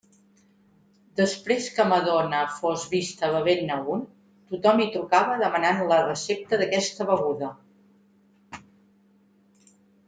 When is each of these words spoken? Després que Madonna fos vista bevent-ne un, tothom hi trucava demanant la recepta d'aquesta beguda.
Després 1.19 1.67
que 1.75 1.85
Madonna 1.89 2.39
fos 2.55 2.85
vista 2.95 3.29
bevent-ne 3.35 3.77
un, 3.97 4.01
tothom 4.55 4.83
hi 4.85 4.89
trucava 4.97 5.37
demanant 5.45 5.85
la 5.93 6.01
recepta 6.09 6.61
d'aquesta 6.65 7.09
beguda. 7.15 7.53